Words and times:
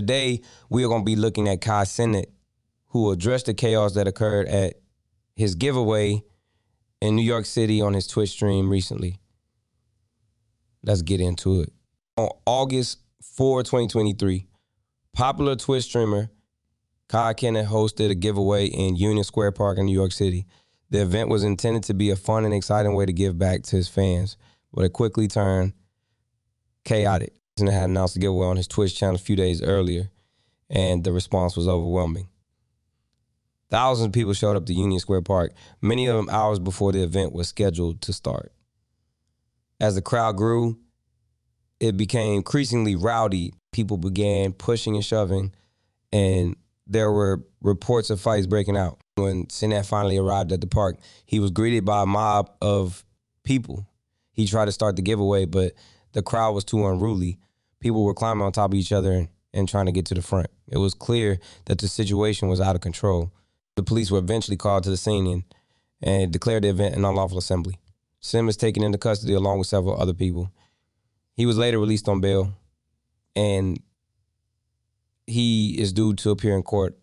Today, 0.00 0.40
we 0.70 0.82
are 0.82 0.88
going 0.88 1.02
to 1.02 1.04
be 1.04 1.14
looking 1.14 1.46
at 1.46 1.60
Kai 1.60 1.82
Cenat, 1.82 2.24
who 2.86 3.10
addressed 3.10 3.44
the 3.44 3.52
chaos 3.52 3.92
that 3.96 4.08
occurred 4.08 4.48
at 4.48 4.76
his 5.36 5.54
giveaway 5.54 6.22
in 7.02 7.16
New 7.16 7.22
York 7.22 7.44
City 7.44 7.82
on 7.82 7.92
his 7.92 8.06
Twitch 8.06 8.30
stream 8.30 8.70
recently. 8.70 9.20
Let's 10.82 11.02
get 11.02 11.20
into 11.20 11.60
it. 11.60 11.74
On 12.16 12.30
August 12.46 13.00
4, 13.36 13.62
2023, 13.62 14.46
popular 15.12 15.54
Twitch 15.54 15.84
streamer 15.84 16.30
Kai 17.10 17.34
Cenat 17.34 17.66
hosted 17.66 18.10
a 18.10 18.14
giveaway 18.14 18.68
in 18.68 18.96
Union 18.96 19.22
Square 19.22 19.52
Park 19.52 19.76
in 19.76 19.84
New 19.84 19.92
York 19.92 20.12
City. 20.12 20.46
The 20.88 21.02
event 21.02 21.28
was 21.28 21.44
intended 21.44 21.82
to 21.84 21.94
be 21.94 22.08
a 22.08 22.16
fun 22.16 22.46
and 22.46 22.54
exciting 22.54 22.94
way 22.94 23.04
to 23.04 23.12
give 23.12 23.38
back 23.38 23.64
to 23.64 23.76
his 23.76 23.90
fans, 23.90 24.38
but 24.72 24.86
it 24.86 24.94
quickly 24.94 25.28
turned 25.28 25.74
chaotic 26.86 27.39
and 27.60 27.70
had 27.70 27.90
announced 27.90 28.14
the 28.14 28.20
giveaway 28.20 28.46
on 28.46 28.56
his 28.56 28.68
Twitch 28.68 28.96
channel 28.96 29.16
a 29.16 29.18
few 29.18 29.36
days 29.36 29.62
earlier, 29.62 30.10
and 30.68 31.04
the 31.04 31.12
response 31.12 31.56
was 31.56 31.68
overwhelming. 31.68 32.28
Thousands 33.70 34.06
of 34.06 34.12
people 34.12 34.32
showed 34.32 34.56
up 34.56 34.66
to 34.66 34.74
Union 34.74 34.98
Square 34.98 35.22
Park, 35.22 35.52
many 35.80 36.06
of 36.06 36.16
them 36.16 36.28
hours 36.28 36.58
before 36.58 36.92
the 36.92 37.02
event 37.02 37.32
was 37.32 37.48
scheduled 37.48 38.00
to 38.02 38.12
start. 38.12 38.52
As 39.80 39.94
the 39.94 40.02
crowd 40.02 40.36
grew, 40.36 40.78
it 41.78 41.96
became 41.96 42.34
increasingly 42.34 42.96
rowdy. 42.96 43.54
People 43.72 43.96
began 43.96 44.52
pushing 44.52 44.96
and 44.96 45.04
shoving, 45.04 45.52
and 46.12 46.56
there 46.86 47.12
were 47.12 47.44
reports 47.62 48.10
of 48.10 48.20
fights 48.20 48.46
breaking 48.46 48.76
out. 48.76 49.00
When 49.14 49.46
Cenat 49.46 49.86
finally 49.86 50.18
arrived 50.18 50.52
at 50.52 50.60
the 50.60 50.66
park, 50.66 50.98
he 51.24 51.38
was 51.38 51.50
greeted 51.50 51.84
by 51.84 52.02
a 52.02 52.06
mob 52.06 52.50
of 52.60 53.04
people. 53.44 53.86
He 54.32 54.46
tried 54.46 54.64
to 54.64 54.72
start 54.72 54.96
the 54.96 55.02
giveaway, 55.02 55.44
but 55.44 55.74
the 56.12 56.22
crowd 56.22 56.52
was 56.52 56.64
too 56.64 56.86
unruly 56.86 57.38
people 57.80 58.04
were 58.04 58.14
climbing 58.14 58.44
on 58.44 58.52
top 58.52 58.72
of 58.72 58.78
each 58.78 58.92
other 58.92 59.28
and, 59.52 59.68
trying 59.68 59.86
to 59.86 59.92
get 59.92 60.06
to 60.06 60.14
the 60.14 60.22
front. 60.22 60.46
It 60.68 60.78
was 60.78 60.94
clear 60.94 61.38
that 61.64 61.78
the 61.78 61.88
situation 61.88 62.48
was 62.48 62.60
out 62.60 62.76
of 62.76 62.80
control. 62.80 63.32
The 63.74 63.82
police 63.82 64.10
were 64.10 64.18
eventually 64.18 64.56
called 64.56 64.84
to 64.84 64.90
the 64.90 64.96
scene 64.96 65.26
and, 65.26 65.44
and 66.00 66.32
declared 66.32 66.62
the 66.62 66.68
event 66.68 66.94
an 66.94 67.04
unlawful 67.04 67.38
assembly. 67.38 67.78
Cenat 68.22 68.46
was 68.46 68.56
taken 68.56 68.82
into 68.82 68.98
custody 68.98 69.34
along 69.34 69.58
with 69.58 69.66
several 69.66 70.00
other 70.00 70.14
people. 70.14 70.52
He 71.34 71.46
was 71.46 71.58
later 71.58 71.78
released 71.78 72.08
on 72.08 72.20
bail, 72.20 72.54
and 73.34 73.82
he 75.26 75.80
is 75.80 75.92
due 75.92 76.14
to 76.14 76.30
appear 76.30 76.54
in 76.54 76.62
court 76.62 76.98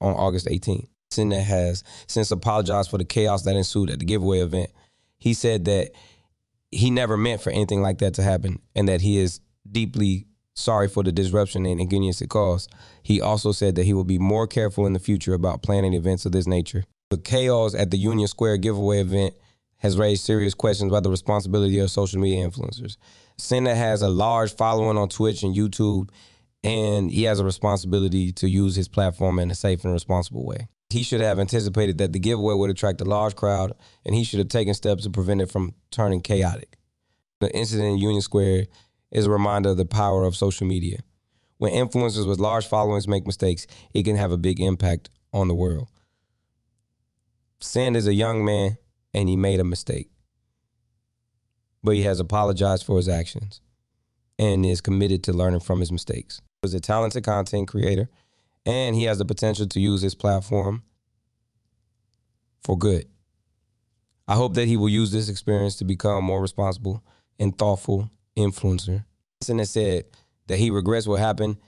on 0.00 0.14
August 0.14 0.46
18th. 0.46 0.88
Cenat 1.10 1.42
has 1.42 1.84
since 2.06 2.30
apologized 2.30 2.90
for 2.90 2.98
the 2.98 3.04
chaos 3.04 3.42
that 3.42 3.56
ensued 3.56 3.90
at 3.90 3.98
the 3.98 4.04
giveaway 4.04 4.40
event. 4.40 4.70
He 5.18 5.34
said 5.34 5.64
that 5.66 5.90
he 6.70 6.90
never 6.90 7.16
meant 7.16 7.40
for 7.40 7.50
anything 7.50 7.82
like 7.82 7.98
that 7.98 8.14
to 8.14 8.22
happen, 8.22 8.60
and 8.74 8.88
that 8.88 9.00
he 9.00 9.18
is 9.18 9.40
deeply 9.70 10.26
sorry 10.54 10.88
for 10.88 11.02
the 11.02 11.12
disruption 11.12 11.66
and 11.66 11.80
inconvenience 11.80 12.22
it 12.22 12.30
caused. 12.30 12.72
He 13.02 13.20
also 13.20 13.52
said 13.52 13.74
that 13.74 13.84
he 13.84 13.92
will 13.92 14.04
be 14.04 14.18
more 14.18 14.46
careful 14.46 14.86
in 14.86 14.92
the 14.92 14.98
future 14.98 15.34
about 15.34 15.62
planning 15.62 15.94
events 15.94 16.24
of 16.26 16.32
this 16.32 16.46
nature. 16.46 16.84
The 17.10 17.18
chaos 17.18 17.74
at 17.74 17.90
the 17.90 17.98
Union 17.98 18.28
Square 18.28 18.58
giveaway 18.58 19.00
event 19.00 19.34
has 19.78 19.98
raised 19.98 20.24
serious 20.24 20.54
questions 20.54 20.90
about 20.90 21.02
the 21.02 21.10
responsibility 21.10 21.78
of 21.78 21.90
social 21.90 22.20
media 22.20 22.46
influencers. 22.48 22.96
Cenat 23.38 23.76
has 23.76 24.00
a 24.00 24.08
large 24.08 24.54
following 24.54 24.96
on 24.96 25.08
Twitch 25.08 25.42
and 25.42 25.54
YouTube, 25.54 26.08
and 26.62 27.10
he 27.10 27.24
has 27.24 27.38
a 27.40 27.44
responsibility 27.44 28.32
to 28.32 28.48
use 28.48 28.76
his 28.76 28.88
platform 28.88 29.38
in 29.38 29.50
a 29.50 29.54
safe 29.54 29.84
and 29.84 29.92
responsible 29.92 30.46
way. 30.46 30.68
He 30.88 31.02
should 31.02 31.20
have 31.20 31.38
anticipated 31.38 31.98
that 31.98 32.12
the 32.12 32.18
giveaway 32.18 32.54
would 32.54 32.70
attract 32.70 33.00
a 33.00 33.04
large 33.04 33.34
crowd, 33.36 33.74
and 34.06 34.14
he 34.14 34.24
should 34.24 34.38
have 34.38 34.48
taken 34.48 34.74
steps 34.74 35.02
to 35.02 35.10
prevent 35.10 35.42
it 35.42 35.50
from 35.50 35.74
turning 35.90 36.22
chaotic. 36.22 36.78
The 37.40 37.54
incident 37.54 37.88
in 37.88 37.98
Union 37.98 38.22
Square 38.22 38.66
is 39.14 39.26
a 39.26 39.30
reminder 39.30 39.70
of 39.70 39.76
the 39.76 39.86
power 39.86 40.24
of 40.24 40.36
social 40.36 40.66
media. 40.66 40.98
When 41.58 41.72
influencers 41.72 42.28
with 42.28 42.40
large 42.40 42.66
followings 42.66 43.08
make 43.08 43.26
mistakes, 43.26 43.66
it 43.94 44.02
can 44.02 44.16
have 44.16 44.32
a 44.32 44.36
big 44.36 44.60
impact 44.60 45.08
on 45.32 45.48
the 45.48 45.54
world. 45.54 45.88
Cenat 47.60 47.96
is 47.96 48.06
a 48.06 48.14
young 48.14 48.44
man 48.44 48.76
and 49.14 49.28
he 49.28 49.36
made 49.36 49.60
a 49.60 49.64
mistake. 49.64 50.10
But 51.82 51.94
he 51.94 52.02
has 52.02 52.18
apologized 52.18 52.84
for 52.84 52.96
his 52.96 53.08
actions 53.08 53.60
and 54.38 54.66
is 54.66 54.80
committed 54.80 55.22
to 55.24 55.32
learning 55.32 55.60
from 55.60 55.80
his 55.80 55.92
mistakes. 55.92 56.40
He 56.62 56.68
He's 56.68 56.74
a 56.74 56.80
talented 56.80 57.24
content 57.24 57.68
creator 57.68 58.10
and 58.66 58.96
he 58.96 59.04
has 59.04 59.18
the 59.18 59.24
potential 59.24 59.66
to 59.66 59.80
use 59.80 60.02
his 60.02 60.14
platform 60.14 60.82
for 62.64 62.76
good. 62.76 63.06
I 64.26 64.34
hope 64.34 64.54
that 64.54 64.66
he 64.66 64.76
will 64.76 64.88
use 64.88 65.12
this 65.12 65.28
experience 65.28 65.76
to 65.76 65.84
become 65.84 66.24
more 66.24 66.40
responsible 66.40 67.04
and 67.38 67.56
thoughtful 67.56 68.10
influencer. 68.36 69.04
And 69.48 69.68
said 69.68 70.04
that 70.46 70.58
he 70.58 70.70
regrets 70.70 71.06
what 71.06 71.20
happened 71.20 71.58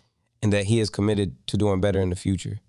and 0.42 0.52
that 0.52 0.64
he 0.64 0.80
is 0.80 0.90
committed 0.90 1.36
to 1.48 1.56
doing 1.56 1.80
better 1.80 2.00
in 2.00 2.10
the 2.10 2.16
future. 2.16 2.60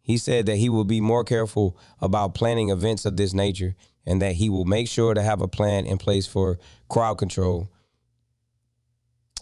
He 0.00 0.18
said 0.18 0.46
that 0.46 0.56
he 0.56 0.68
will 0.68 0.84
be 0.84 1.00
more 1.00 1.24
careful 1.24 1.78
about 2.00 2.34
planning 2.34 2.68
events 2.70 3.04
of 3.04 3.16
this 3.16 3.34
nature 3.34 3.74
and 4.06 4.20
that 4.20 4.32
he 4.32 4.48
will 4.48 4.64
make 4.64 4.88
sure 4.88 5.14
to 5.14 5.22
have 5.22 5.40
a 5.40 5.48
plan 5.48 5.86
in 5.86 5.98
place 5.98 6.26
for 6.26 6.58
crowd 6.88 7.14
control. 7.14 7.70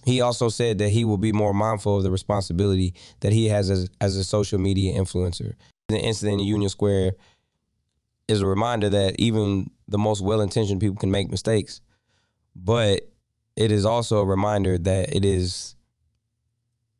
He 0.04 0.20
also 0.20 0.48
said 0.48 0.78
that 0.78 0.90
he 0.90 1.04
will 1.04 1.18
be 1.18 1.32
more 1.32 1.54
mindful 1.54 1.96
of 1.96 2.02
the 2.02 2.10
responsibility 2.10 2.94
that 3.20 3.32
he 3.32 3.46
has 3.48 3.70
as, 3.70 3.88
as 4.00 4.16
a 4.16 4.24
social 4.24 4.58
media 4.58 4.98
influencer. 4.98 5.54
The 5.88 5.98
incident 5.98 6.40
in 6.40 6.46
Union 6.46 6.68
Square 6.68 7.12
is 8.28 8.40
a 8.40 8.46
reminder 8.46 8.88
that 8.88 9.16
even 9.18 9.70
the 9.88 9.98
most 9.98 10.22
well 10.22 10.40
intentioned 10.40 10.80
people 10.80 10.96
can 10.96 11.10
make 11.10 11.30
mistakes. 11.30 11.80
But 12.56 13.11
it 13.56 13.70
is 13.70 13.84
also 13.84 14.20
a 14.20 14.24
reminder 14.24 14.78
that 14.78 15.14
it 15.14 15.24
is 15.24 15.74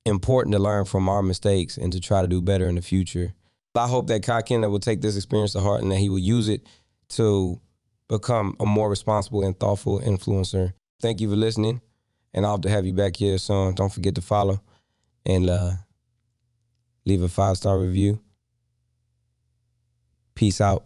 important 0.04 0.52
to 0.52 0.58
learn 0.58 0.84
from 0.84 1.08
our 1.08 1.22
mistakes 1.22 1.76
and 1.76 1.92
to 1.92 2.00
try 2.00 2.22
to 2.22 2.28
do 2.28 2.42
better 2.42 2.66
in 2.66 2.74
the 2.74 2.82
future. 2.82 3.34
I 3.74 3.88
hope 3.88 4.08
that 4.08 4.22
Kai 4.22 4.42
Cenat 4.42 4.70
will 4.70 4.80
take 4.80 5.00
this 5.00 5.16
experience 5.16 5.52
to 5.52 5.60
heart 5.60 5.82
and 5.82 5.90
that 5.92 5.98
he 5.98 6.08
will 6.08 6.18
use 6.18 6.48
it 6.48 6.66
to 7.10 7.60
become 8.08 8.54
a 8.60 8.66
more 8.66 8.90
responsible 8.90 9.42
and 9.42 9.58
thoughtful 9.58 10.00
influencer. 10.00 10.74
Thank 11.00 11.20
you 11.20 11.30
for 11.30 11.36
listening, 11.36 11.80
and 12.34 12.44
I'll 12.44 12.52
have 12.52 12.60
to 12.62 12.68
have 12.68 12.84
you 12.84 12.92
back 12.92 13.16
here 13.16 13.38
soon. 13.38 13.74
Don't 13.74 13.92
forget 13.92 14.14
to 14.16 14.22
follow 14.22 14.60
and 15.24 15.48
uh, 15.48 15.72
leave 17.06 17.22
a 17.22 17.28
five 17.28 17.56
star 17.56 17.78
review. 17.78 18.20
Peace 20.34 20.60
out. 20.60 20.84